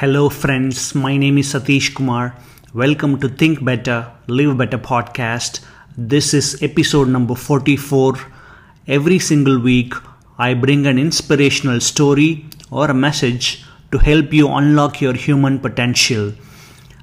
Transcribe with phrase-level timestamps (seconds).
[0.00, 0.94] Hello, friends.
[0.94, 2.34] My name is Satish Kumar.
[2.72, 5.60] Welcome to Think Better, Live Better podcast.
[5.94, 8.14] This is episode number 44.
[8.88, 9.92] Every single week,
[10.38, 16.32] I bring an inspirational story or a message to help you unlock your human potential.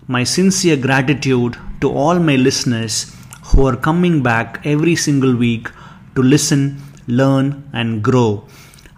[0.08, 3.16] My sincere gratitude to all my listeners
[3.50, 5.70] who are coming back every single week
[6.16, 8.48] to listen, learn, and grow.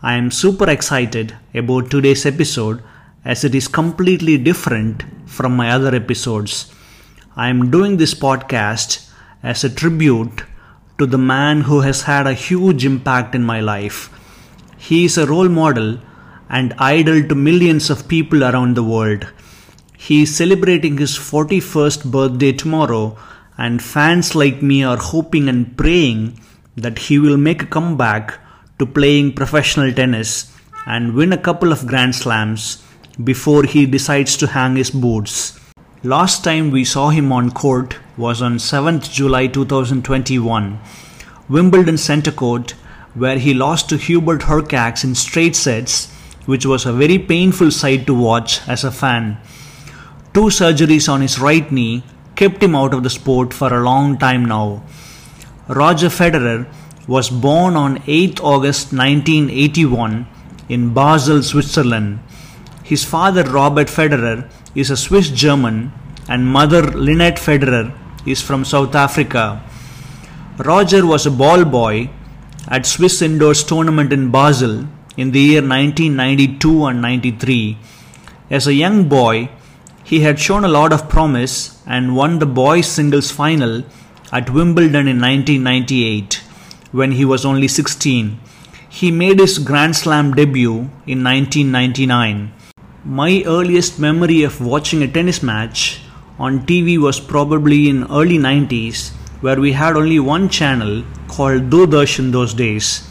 [0.01, 2.81] I am super excited about today's episode
[3.25, 6.73] as it is completely different from my other episodes.
[7.35, 9.09] I am doing this podcast
[9.43, 10.43] as a tribute
[10.97, 14.09] to the man who has had a huge impact in my life.
[14.77, 15.99] He is a role model
[16.49, 19.27] and idol to millions of people around the world.
[19.97, 23.17] He is celebrating his 41st birthday tomorrow,
[23.57, 26.39] and fans like me are hoping and praying
[26.75, 28.39] that he will make a comeback
[28.79, 32.83] to playing professional tennis and win a couple of Grand Slams
[33.23, 35.59] before he decides to hang his boots.
[36.03, 40.79] Last time we saw him on court was on 7th July 2021,
[41.49, 42.71] Wimbledon Centre Court,
[43.13, 46.11] where he lost to Hubert Hurkacz in straight sets,
[46.45, 49.37] which was a very painful sight to watch as a fan.
[50.33, 52.03] Two surgeries on his right knee
[52.35, 54.81] kept him out of the sport for a long time now.
[55.67, 56.65] Roger Federer
[57.07, 60.27] was born on 8 August 1981
[60.69, 62.19] in Basel, Switzerland.
[62.89, 65.91] His father Robert Federer is a Swiss German
[66.27, 67.95] and mother Lynette Federer
[68.25, 69.61] is from South Africa.
[70.57, 72.09] Roger was a ball boy
[72.67, 77.77] at Swiss indoors tournament in Basel in the year 1992 and 93.
[78.49, 79.51] As a young boy,
[80.03, 83.83] he had shown a lot of promise and won the boys singles final
[84.31, 86.41] at Wimbledon in 1998
[86.91, 88.39] when he was only 16.
[88.89, 92.53] He made his Grand Slam debut in 1999.
[93.05, 96.01] My earliest memory of watching a tennis match
[96.37, 102.33] on TV was probably in early 90s where we had only one channel called Doordarshan
[102.33, 103.07] those days.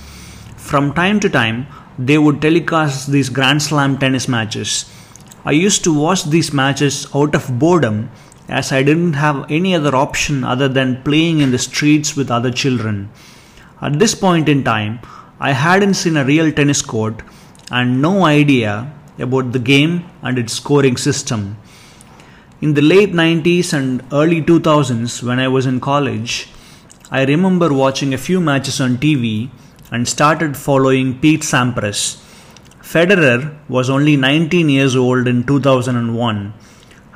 [0.59, 1.67] From time to time,
[1.99, 4.85] they would telecast these Grand Slam tennis matches.
[5.47, 8.11] I used to watch these matches out of boredom
[8.47, 12.51] as I didn't have any other option other than playing in the streets with other
[12.51, 13.09] children.
[13.81, 15.01] At this point in time,
[15.41, 17.23] I hadn't seen a real tennis court
[17.71, 21.57] and no idea about the game and its scoring system.
[22.61, 26.49] In the late 90s and early 2000s, when I was in college,
[27.11, 29.51] I remember watching a few matches on TV
[29.91, 32.23] and started following Pete Sampras.
[32.83, 36.55] Federer was only 19 years old in 2001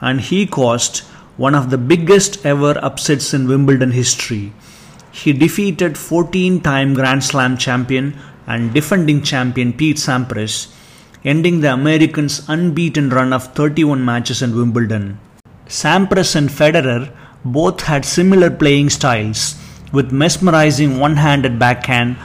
[0.01, 1.01] and he caused
[1.37, 4.53] one of the biggest ever upsets in Wimbledon history.
[5.13, 10.73] He defeated 14 time Grand Slam champion and defending champion Pete Sampras
[11.25, 15.21] ending the Americans' unbeaten run of 31 matches in Wimbledon.
[15.67, 19.57] Sampras and Federer both had similar playing styles,
[19.93, 22.17] with mesmerizing one handed backhand,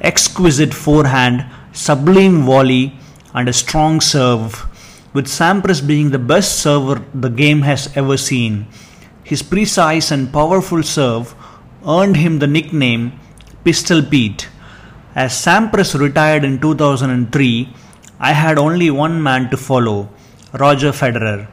[0.00, 2.98] exquisite forehand, sublime volley,
[3.34, 4.66] and a strong serve,
[5.12, 8.66] with Sampras being the best server the game has ever seen.
[9.22, 11.34] His precise and powerful serve
[11.86, 13.18] earned him the nickname
[13.64, 14.48] Pistol Pete.
[15.14, 17.68] As Sampras retired in 2003,
[18.18, 20.08] I had only one man to follow
[20.54, 21.48] Roger Federer.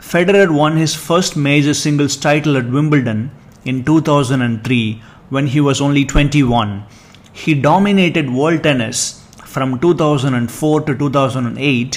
[0.00, 3.30] Federer won his first major singles title at Wimbledon
[3.64, 6.84] in 2003 when he was only 21.
[7.32, 11.96] He dominated world tennis from 2004 to 2008,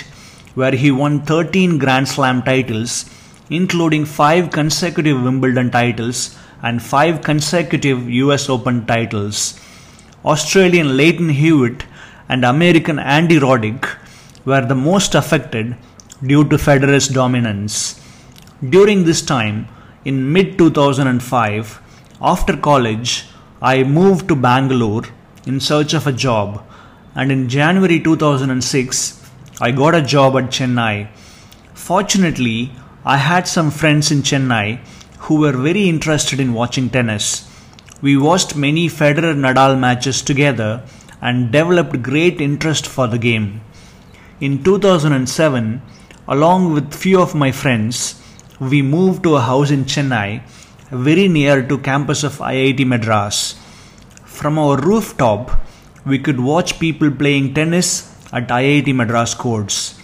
[0.53, 3.09] where he won 13 Grand Slam titles,
[3.49, 9.59] including 5 consecutive Wimbledon titles and 5 consecutive US Open titles.
[10.23, 11.85] Australian Lleyton Hewitt
[12.27, 13.97] and American Andy Roddick
[14.45, 15.75] were the most affected
[16.25, 18.01] due to Federer's dominance.
[18.67, 19.67] During this time,
[20.05, 21.81] in mid 2005,
[22.21, 23.25] after college,
[23.61, 25.03] I moved to Bangalore
[25.45, 26.63] in search of a job,
[27.15, 29.21] and in January 2006,
[29.61, 31.07] I got a job at Chennai.
[31.73, 32.71] Fortunately,
[33.05, 34.79] I had some friends in Chennai
[35.19, 37.49] who were very interested in watching tennis.
[38.01, 40.83] We watched many Federer Nadal matches together
[41.27, 43.47] and developed great interest for the game.
[44.39, 45.81] In 2007,
[46.27, 48.21] along with few of my friends,
[48.59, 50.43] we moved to a house in Chennai,
[50.91, 53.55] very near to campus of IIT Madras.
[54.23, 55.51] From our rooftop,
[56.05, 57.89] we could watch people playing tennis
[58.31, 59.99] at IIT Madras courts.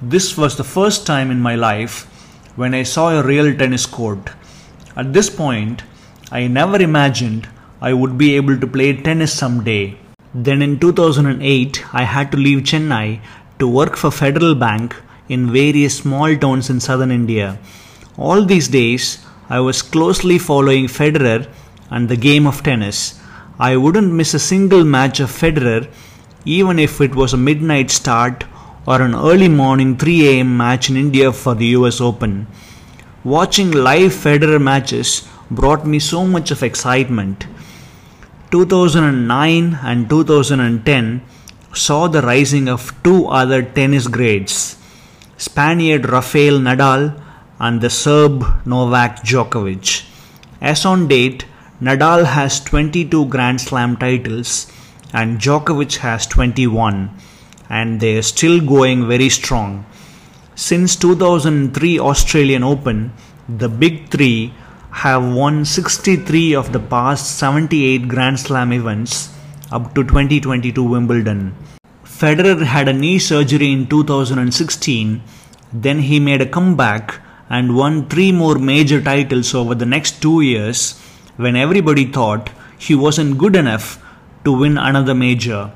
[0.00, 2.04] This was the first time in my life
[2.56, 4.30] when I saw a real tennis court.
[4.96, 5.82] At this point,
[6.32, 7.48] I never imagined
[7.80, 9.98] I would be able to play tennis someday.
[10.38, 13.20] Then in 2008, I had to leave Chennai
[13.58, 14.94] to work for Federal Bank
[15.30, 17.58] in various small towns in southern India.
[18.18, 21.48] All these days, I was closely following Federer
[21.90, 23.18] and the game of tennis.
[23.58, 25.88] I wouldn't miss a single match of Federer,
[26.44, 28.44] even if it was a midnight start
[28.86, 32.46] or an early morning 3 am match in India for the US Open.
[33.24, 37.46] Watching live Federer matches brought me so much of excitement.
[38.50, 41.22] 2009 and 2010
[41.74, 44.76] saw the rising of two other tennis greats,
[45.36, 47.20] Spaniard Rafael Nadal
[47.58, 50.06] and the Serb Novak Djokovic.
[50.60, 51.44] As on date,
[51.82, 54.70] Nadal has 22 Grand Slam titles
[55.12, 57.10] and Djokovic has 21
[57.68, 59.84] and they are still going very strong.
[60.54, 63.12] Since 2003 Australian Open,
[63.48, 64.54] the big 3
[65.00, 69.28] have won 63 of the past 78 Grand Slam events
[69.70, 71.54] up to 2022 Wimbledon.
[72.02, 75.20] Federer had a knee surgery in 2016,
[75.70, 77.20] then he made a comeback
[77.50, 80.98] and won three more major titles over the next two years
[81.36, 84.02] when everybody thought he wasn't good enough
[84.44, 85.72] to win another major.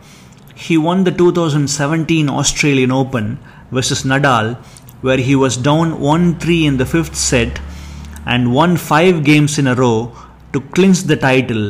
[0.55, 3.39] He won the 2017 Australian Open
[3.71, 4.57] versus Nadal,
[5.03, 7.61] where he was down 1 3 in the fifth set
[8.33, 9.97] and won 5 games in a row
[10.53, 11.65] to clinch the title.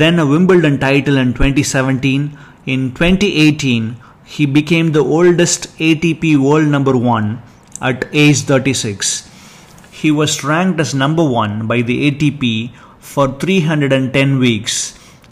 [0.00, 2.38] Then a Wimbledon title in 2017.
[2.74, 3.96] In 2018,
[4.34, 7.42] he became the oldest ATP world number 1
[7.80, 9.30] at age 36.
[10.00, 14.76] He was ranked as number 1 by the ATP for 310 weeks,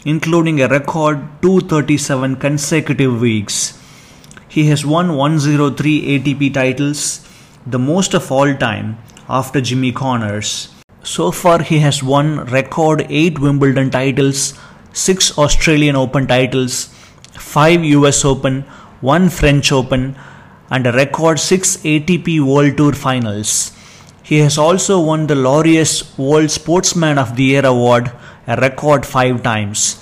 [0.05, 3.57] including a record 237 consecutive weeks.
[4.47, 7.27] He has won 103 ATP titles,
[7.65, 8.97] the most of all time
[9.29, 10.69] after Jimmy Connors.
[11.03, 14.53] So far, he has won record 8 Wimbledon titles,
[14.93, 16.85] 6 Australian Open titles,
[17.33, 18.61] 5 US Open,
[19.01, 20.15] 1 French Open,
[20.69, 23.71] and a record 6 ATP World Tour finals.
[24.23, 28.11] He has also won the Laureus World Sportsman of the Year award
[28.47, 30.01] a record 5 times.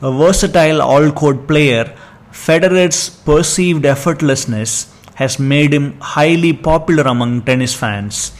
[0.00, 1.96] A versatile all-court player,
[2.32, 8.32] Federer's perceived effortlessness has made him highly popular among tennis fans.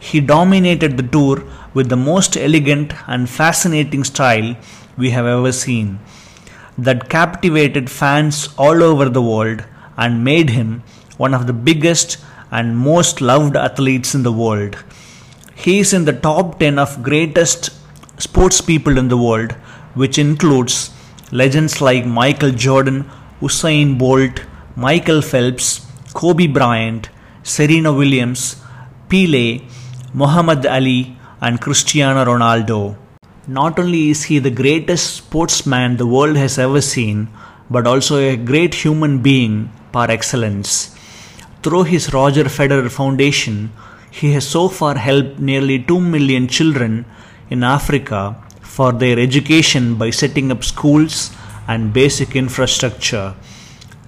[0.00, 1.44] He dominated the tour
[1.74, 4.56] with the most elegant and fascinating style
[4.96, 6.00] we have ever seen
[6.78, 9.64] that captivated fans all over the world
[9.96, 10.82] and made him
[11.18, 12.16] one of the biggest
[12.50, 14.76] and most loved athletes in the world.
[15.54, 17.70] He is in the top 10 of greatest
[18.18, 19.52] sports people in the world,
[19.94, 20.90] which includes
[21.30, 23.04] legends like Michael Jordan,
[23.42, 24.42] Usain Bolt,
[24.76, 27.10] Michael Phelps, Kobe Bryant,
[27.42, 28.56] Serena Williams,
[29.10, 29.60] Pele,
[30.12, 32.96] Muhammad Ali, and Cristiano Ronaldo.
[33.46, 37.28] Not only is he the greatest sportsman the world has ever seen,
[37.70, 40.96] but also a great human being par excellence.
[41.62, 43.72] Through his Roger Federer Foundation,
[44.10, 47.04] he has so far helped nearly 2 million children
[47.48, 51.30] in Africa for their education by setting up schools
[51.68, 53.36] and basic infrastructure.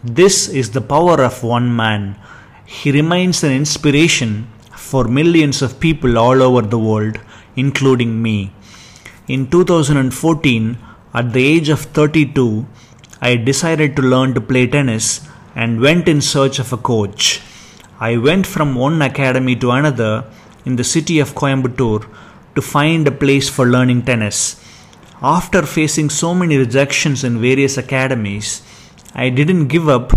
[0.02, 2.16] This is the power of one man.
[2.66, 4.48] He remains an inspiration
[4.92, 7.16] for millions of people all over the world,
[7.64, 8.38] including me.
[9.34, 10.78] In 2014,
[11.14, 12.66] at the age of 32,
[13.28, 15.06] I decided to learn to play tennis
[15.54, 17.40] and went in search of a coach.
[18.00, 20.24] I went from one academy to another
[20.66, 22.04] in the city of Coimbatore
[22.56, 24.38] to find a place for learning tennis.
[25.22, 28.48] After facing so many rejections in various academies,
[29.14, 30.12] I didn't give up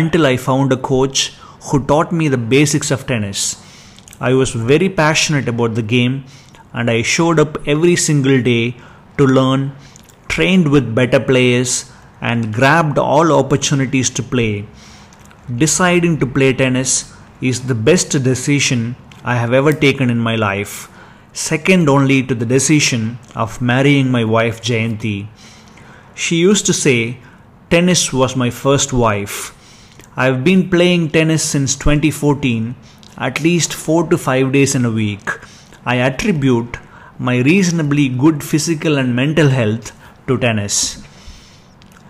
[0.00, 1.20] until I found a coach
[1.66, 3.40] who taught me the basics of tennis.
[4.20, 6.24] I was very passionate about the game
[6.72, 8.76] and I showed up every single day
[9.18, 9.72] to learn,
[10.28, 14.66] trained with better players, and grabbed all opportunities to play.
[15.54, 20.88] Deciding to play tennis is the best decision I have ever taken in my life,
[21.32, 25.28] second only to the decision of marrying my wife Jayanti.
[26.14, 27.18] She used to say,
[27.68, 29.52] Tennis was my first wife.
[30.16, 32.74] I've been playing tennis since 2014,
[33.16, 35.30] at least 4 to 5 days in a week.
[35.84, 36.76] I attribute
[37.18, 39.92] my reasonably good physical and mental health
[40.26, 41.02] to tennis.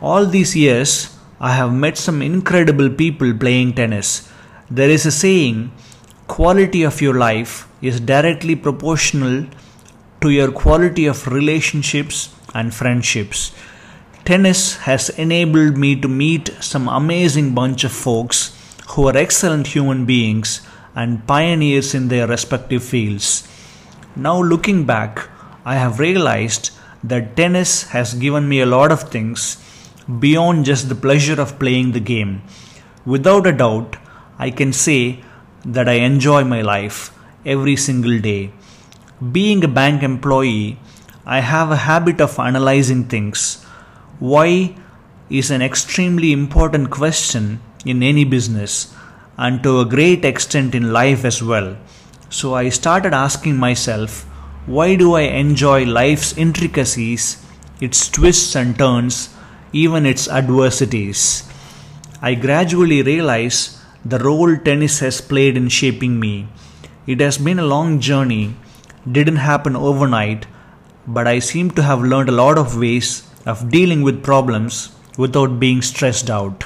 [0.01, 4.31] All these years, I have met some incredible people playing tennis.
[4.71, 5.71] There is a saying,
[6.27, 9.47] quality of your life is directly proportional
[10.23, 13.53] to your quality of relationships and friendships.
[14.25, 18.57] Tennis has enabled me to meet some amazing bunch of folks
[18.89, 20.66] who are excellent human beings
[20.97, 23.47] and pioneers in their respective fields.
[24.17, 25.29] Now looking back,
[25.65, 26.71] I have realized
[27.05, 29.63] that tennis has given me a lot of things
[30.19, 32.43] beyond just the pleasure of playing the game.
[33.05, 33.97] Without a doubt,
[34.39, 35.23] I can say
[35.65, 37.13] that I enjoy my life
[37.45, 38.53] every single day.
[39.33, 40.79] Being a bank employee,
[41.27, 43.63] I have a habit of analyzing things.
[44.19, 44.77] Why
[45.29, 48.95] is an extremely important question in any business
[49.37, 51.77] and to a great extent in life as well.
[52.31, 54.25] So I started asking myself,
[54.67, 57.45] why do I enjoy life's intricacies,
[57.81, 59.35] its twists and turns,
[59.73, 61.49] even its adversities?
[62.21, 66.49] I gradually realized the role tennis has played in shaping me.
[67.07, 68.57] It has been a long journey,
[69.11, 70.47] didn't happen overnight,
[71.07, 75.61] but I seem to have learned a lot of ways of dealing with problems without
[75.61, 76.65] being stressed out.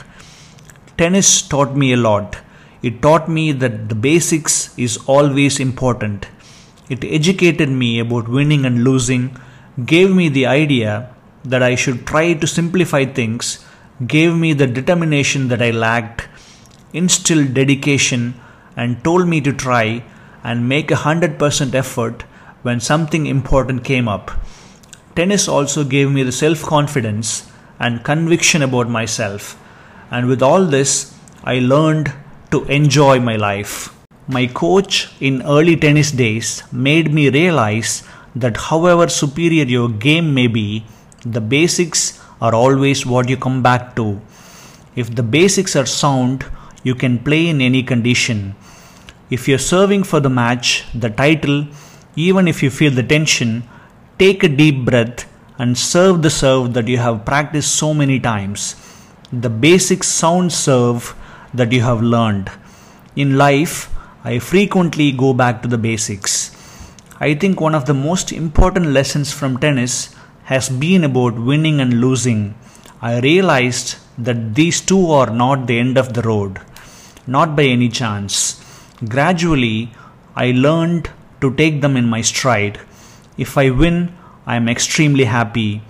[0.97, 2.39] Tennis taught me a lot.
[2.83, 6.29] It taught me that the basics is always important.
[6.89, 9.37] It educated me about winning and losing,
[9.85, 13.65] gave me the idea that I should try to simplify things,
[14.07, 16.29] gave me the determination that I lacked,
[16.93, 18.35] instilled dedication,
[18.77, 20.03] and told me to try
[20.43, 22.23] and make a 100% effort
[22.63, 24.31] when something important came up.
[25.15, 29.59] Tennis also gave me the self confidence and conviction about myself.
[30.11, 32.13] And with all this, I learned
[32.51, 33.95] to enjoy my life.
[34.27, 38.03] My coach in early tennis days made me realize
[38.35, 40.85] that however superior your game may be,
[41.25, 44.21] the basics are always what you come back to.
[44.97, 46.45] If the basics are sound,
[46.83, 48.55] you can play in any condition.
[49.31, 51.67] If you're serving for the match, the title,
[52.17, 53.63] even if you feel the tension,
[54.19, 55.27] take a deep breath
[55.59, 58.75] and serve the serve that you have practiced so many times.
[59.33, 61.15] The basic sound serve
[61.55, 62.51] that you have learned.
[63.17, 63.91] In life,
[64.25, 66.57] I frequently go back to the basics.
[67.19, 70.15] I think one of the most important lessons from tennis
[70.45, 72.55] has been about winning and losing.
[73.03, 76.61] I realized that these two are not the end of the road,
[77.27, 78.63] not by any chance.
[79.09, 79.93] Gradually,
[80.37, 82.79] I learned to take them in my stride.
[83.39, 84.15] If I win,
[84.47, 85.83] I am extremely happy,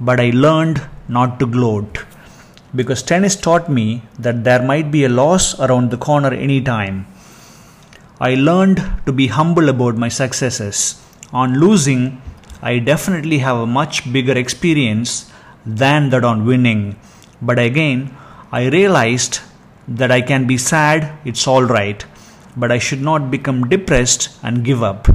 [0.00, 2.04] but I learned not to gloat
[2.74, 7.06] because tennis taught me that there might be a loss around the corner any time.
[8.20, 11.00] I learned to be humble about my successes.
[11.32, 12.22] On losing,
[12.62, 15.30] I definitely have a much bigger experience
[15.66, 16.96] than that on winning.
[17.42, 18.16] But again,
[18.52, 19.40] I realized
[19.86, 22.06] that I can be sad, it's alright,
[22.56, 25.08] but I should not become depressed and give up.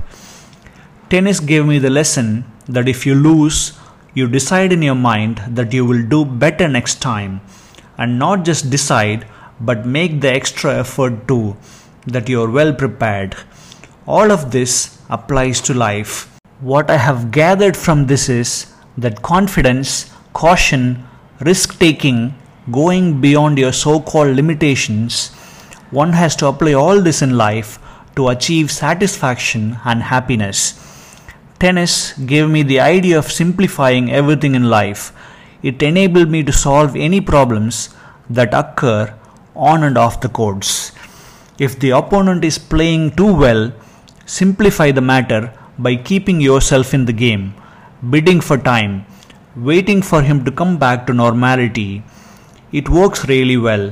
[1.09, 3.79] Tennis gave me the lesson that if you lose,
[4.13, 7.41] you decide in your mind that you will do better next time
[7.97, 9.27] and not just decide
[9.59, 11.55] but make the extra effort too
[12.07, 13.35] that you are well prepared.
[14.07, 16.39] All of this applies to life.
[16.61, 21.07] What I have gathered from this is that confidence, caution,
[21.41, 22.33] risk taking,
[22.71, 25.29] going beyond your so called limitations,
[25.91, 27.79] one has to apply all this in life
[28.15, 30.78] to achieve satisfaction and happiness.
[31.59, 35.11] Tennis gave me the idea of simplifying everything in life.
[35.61, 37.89] It enabled me to solve any problems
[38.29, 39.13] that occur
[39.55, 40.93] on and off the courts.
[41.57, 43.73] If the opponent is playing too well,
[44.25, 47.53] simplify the matter by keeping yourself in the game,
[48.09, 49.05] bidding for time,
[49.57, 52.03] waiting for him to come back to normality.
[52.71, 53.91] It works really well.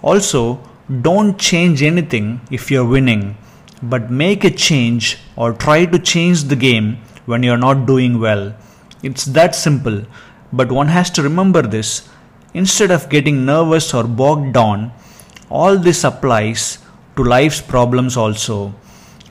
[0.00, 0.66] Also,
[1.02, 3.36] don't change anything if you're winning
[3.82, 8.54] but make a change or try to change the game when you're not doing well.
[9.02, 10.04] It's that simple,
[10.52, 12.08] but one has to remember this.
[12.54, 14.92] Instead of getting nervous or bogged down,
[15.50, 16.78] all this applies
[17.16, 18.74] to life's problems also.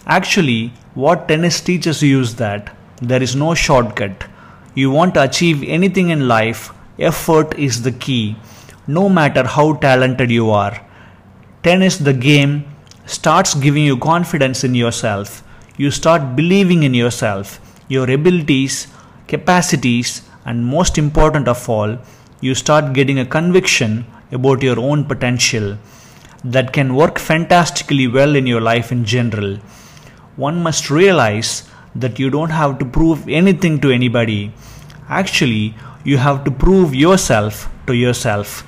[0.06, 4.26] Actually, what tennis teaches you is that there is no shortcut.
[4.76, 8.36] You want to achieve anything in life, effort is the key,
[8.88, 10.86] no matter how talented you are.
[11.64, 12.66] Tennis, the game,
[13.06, 15.44] starts giving you confidence in yourself.
[15.78, 18.88] You start believing in yourself, your abilities,
[19.28, 21.98] capacities, and most important of all,
[22.40, 25.78] you start getting a conviction about your own potential
[26.44, 29.58] that can work fantastically well in your life in general.
[30.36, 34.54] One must realize that you don't have to prove anything to anybody.
[35.10, 38.64] Actually, you have to prove yourself to yourself.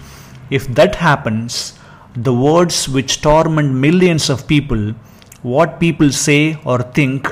[0.52, 1.80] If that happens,
[2.16, 4.94] the words which torment millions of people,
[5.42, 7.28] what people say or think,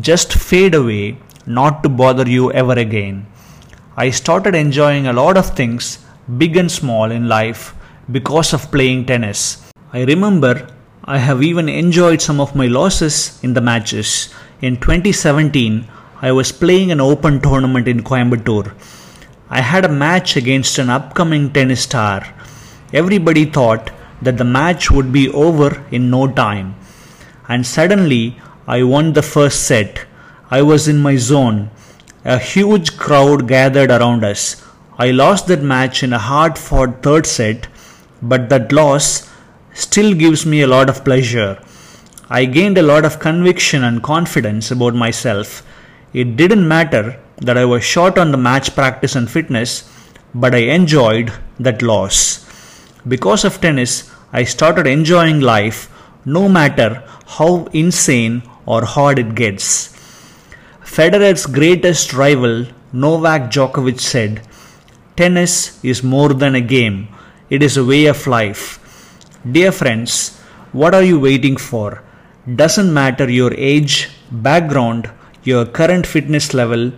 [0.00, 3.26] just fade away, not to bother you ever again.
[3.96, 5.98] I started enjoying a lot of things,
[6.38, 7.74] big and small, in life
[8.10, 9.70] because of playing tennis.
[9.92, 10.68] I remember
[11.04, 14.32] I have even enjoyed some of my losses in the matches.
[14.62, 15.86] In 2017,
[16.22, 18.74] I was playing an open tournament in Coimbatore.
[19.50, 22.26] I had a match against an upcoming tennis star.
[22.92, 23.90] Everybody thought
[24.22, 26.74] that the match would be over in no time.
[27.48, 30.04] And suddenly, I won the first set.
[30.50, 31.70] I was in my zone.
[32.24, 34.64] A huge crowd gathered around us.
[34.98, 37.68] I lost that match in a hard fought third set,
[38.20, 39.30] but that loss
[39.72, 41.62] still gives me a lot of pleasure.
[42.28, 45.62] I gained a lot of conviction and confidence about myself.
[46.12, 49.88] It didn't matter that I was short on the match practice and fitness,
[50.34, 52.47] but I enjoyed that loss.
[53.08, 55.90] Because of tennis, I started enjoying life
[56.24, 59.94] no matter how insane or hard it gets.
[60.82, 64.42] Federer's greatest rival, Novak Djokovic, said,
[65.16, 67.08] Tennis is more than a game,
[67.50, 68.78] it is a way of life.
[69.50, 70.38] Dear friends,
[70.72, 72.02] what are you waiting for?
[72.56, 75.10] Doesn't matter your age, background,
[75.44, 76.92] your current fitness level,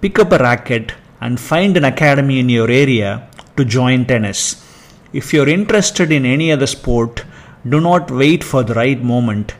[0.00, 4.67] pick up a racket and find an academy in your area to join tennis.
[5.12, 7.24] If you're interested in any other sport,
[7.66, 9.54] do not wait for the right moment.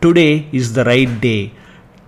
[0.00, 1.52] Today is the right day.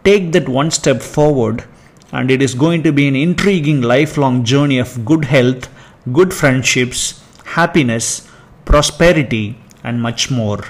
[0.04, 1.64] Take that one step forward,
[2.12, 5.68] and it is going to be an intriguing lifelong journey of good health,
[6.12, 8.28] good friendships, happiness,
[8.64, 10.60] prosperity, and much more.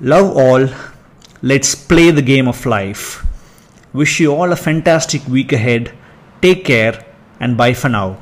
[0.00, 0.68] Love all.
[1.42, 3.26] Let's play the game of life.
[3.92, 5.92] Wish you all a fantastic week ahead.
[6.40, 7.04] Take care
[7.38, 8.18] and bye for now.